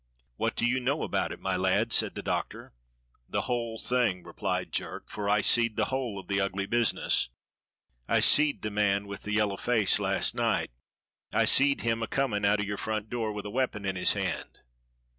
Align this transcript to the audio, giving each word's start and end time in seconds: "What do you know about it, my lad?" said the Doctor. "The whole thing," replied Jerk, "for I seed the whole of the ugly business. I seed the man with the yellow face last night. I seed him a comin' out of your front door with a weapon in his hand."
"What 0.37 0.55
do 0.55 0.65
you 0.65 0.79
know 0.79 1.03
about 1.03 1.31
it, 1.31 1.39
my 1.39 1.55
lad?" 1.55 1.93
said 1.93 2.15
the 2.15 2.23
Doctor. 2.23 2.73
"The 3.29 3.41
whole 3.41 3.77
thing," 3.77 4.23
replied 4.23 4.71
Jerk, 4.71 5.11
"for 5.11 5.29
I 5.29 5.41
seed 5.41 5.75
the 5.75 5.85
whole 5.93 6.17
of 6.19 6.27
the 6.27 6.41
ugly 6.41 6.65
business. 6.65 7.29
I 8.07 8.19
seed 8.19 8.63
the 8.63 8.71
man 8.71 9.05
with 9.05 9.21
the 9.21 9.33
yellow 9.33 9.57
face 9.57 9.99
last 9.99 10.33
night. 10.33 10.71
I 11.31 11.45
seed 11.45 11.81
him 11.81 12.01
a 12.01 12.07
comin' 12.07 12.45
out 12.45 12.59
of 12.59 12.65
your 12.65 12.77
front 12.77 13.11
door 13.11 13.31
with 13.31 13.45
a 13.45 13.51
weapon 13.51 13.85
in 13.85 13.95
his 13.95 14.13
hand." 14.13 14.61